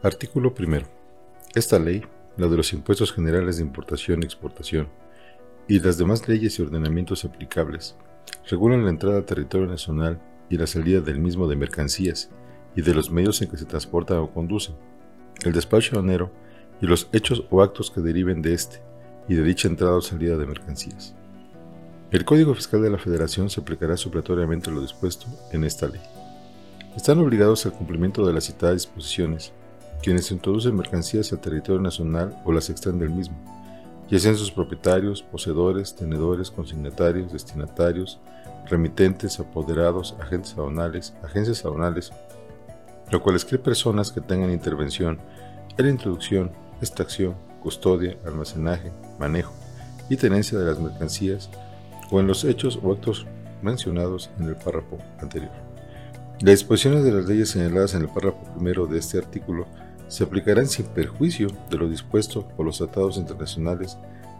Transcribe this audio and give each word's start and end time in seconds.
Artículo 0.00 0.54
primero. 0.54 0.86
Esta 1.56 1.76
ley, 1.80 2.04
la 2.36 2.46
de 2.46 2.56
los 2.56 2.72
impuestos 2.72 3.12
generales 3.12 3.56
de 3.56 3.64
importación 3.64 4.22
y 4.22 4.26
exportación, 4.26 4.88
y 5.66 5.80
las 5.80 5.98
demás 5.98 6.28
leyes 6.28 6.56
y 6.56 6.62
ordenamientos 6.62 7.24
aplicables, 7.24 7.96
regulan 8.48 8.84
la 8.84 8.90
entrada 8.90 9.18
a 9.18 9.26
territorio 9.26 9.66
nacional 9.66 10.20
y 10.48 10.56
la 10.56 10.68
salida 10.68 11.00
del 11.00 11.18
mismo 11.18 11.48
de 11.48 11.56
mercancías 11.56 12.30
y 12.76 12.82
de 12.82 12.94
los 12.94 13.10
medios 13.10 13.42
en 13.42 13.50
que 13.50 13.56
se 13.56 13.64
transportan 13.64 14.18
o 14.18 14.30
conducen, 14.32 14.76
el 15.42 15.52
despacho 15.52 15.96
aduanero 15.96 16.30
y 16.80 16.86
los 16.86 17.08
hechos 17.12 17.42
o 17.50 17.60
actos 17.60 17.90
que 17.90 18.00
deriven 18.00 18.40
de 18.40 18.54
este 18.54 18.80
y 19.28 19.34
de 19.34 19.42
dicha 19.42 19.66
entrada 19.66 19.96
o 19.96 20.00
salida 20.00 20.36
de 20.36 20.46
mercancías. 20.46 21.16
El 22.12 22.24
Código 22.24 22.54
Fiscal 22.54 22.82
de 22.82 22.90
la 22.90 22.98
Federación 22.98 23.50
se 23.50 23.62
aplicará 23.62 23.96
supletoriamente 23.96 24.70
lo 24.70 24.80
dispuesto 24.80 25.26
en 25.50 25.64
esta 25.64 25.88
ley. 25.88 26.02
Están 26.96 27.18
obligados 27.18 27.66
al 27.66 27.72
cumplimiento 27.72 28.24
de 28.24 28.32
las 28.32 28.44
citadas 28.44 28.76
disposiciones 28.76 29.52
quienes 30.02 30.30
introducen 30.30 30.76
mercancías 30.76 31.32
al 31.32 31.40
territorio 31.40 31.80
nacional 31.80 32.40
o 32.44 32.52
las 32.52 32.70
extraen 32.70 32.98
del 32.98 33.10
mismo, 33.10 33.36
ya 34.08 34.18
sean 34.18 34.36
sus 34.36 34.50
propietarios, 34.50 35.22
poseedores, 35.22 35.94
tenedores, 35.94 36.50
consignatarios, 36.50 37.32
destinatarios, 37.32 38.18
remitentes, 38.66 39.38
apoderados, 39.38 40.16
agentes 40.20 40.54
aduanales, 40.54 41.14
agencias 41.22 41.64
aduanales, 41.64 42.12
lo 43.10 43.22
cual 43.22 43.36
escribe 43.36 43.62
personas 43.62 44.10
que 44.12 44.20
tengan 44.20 44.50
intervención 44.50 45.18
en 45.76 45.84
la 45.84 45.90
introducción, 45.90 46.52
extracción, 46.80 47.34
custodia, 47.60 48.16
almacenaje, 48.24 48.92
manejo 49.18 49.52
y 50.08 50.16
tenencia 50.16 50.58
de 50.58 50.64
las 50.64 50.78
mercancías 50.78 51.50
o 52.10 52.20
en 52.20 52.26
los 52.26 52.44
hechos 52.44 52.78
o 52.82 52.92
actos 52.92 53.26
mencionados 53.62 54.30
en 54.38 54.48
el 54.48 54.56
párrafo 54.56 54.98
anterior. 55.20 55.52
Las 56.40 56.60
disposiciones 56.60 57.04
de 57.04 57.12
las 57.12 57.26
leyes 57.26 57.50
señaladas 57.50 57.94
en 57.94 58.02
el 58.02 58.08
párrafo 58.08 58.38
primero 58.54 58.86
de 58.86 58.98
este 58.98 59.18
artículo 59.18 59.66
se 60.08 60.24
aplicarán 60.24 60.66
sin 60.66 60.86
perjuicio 60.86 61.48
de 61.70 61.76
lo 61.76 61.88
dispuesto 61.88 62.46
por 62.48 62.66
los 62.66 62.78
tratados 62.78 63.16
internacionales 63.16 63.96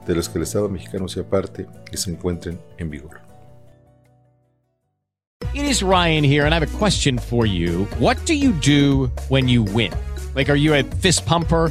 de 0.06 0.14
los 0.14 0.28
que 0.28 0.38
el 0.38 0.44
Estado 0.44 0.68
mexicano 0.68 1.08
sea 1.08 1.22
parte 1.22 1.66
y 1.92 1.96
se 1.96 2.10
encuentren 2.10 2.58
en 2.78 2.90
vigor. 2.90 3.20
It 5.54 5.64
is 5.64 5.82
Ryan 5.82 6.24
here 6.24 6.44
and 6.44 6.54
I 6.54 6.58
have 6.58 6.62
a 6.62 6.78
question 6.78 7.18
for 7.18 7.46
you. 7.46 7.86
What 7.98 8.16
do 8.26 8.34
you 8.34 8.52
do 8.52 9.10
when 9.28 9.48
you 9.48 9.62
win? 9.62 9.92
Like 10.34 10.50
are 10.50 10.58
you 10.58 10.74
a 10.74 10.82
fist 10.82 11.26
pumper? 11.26 11.70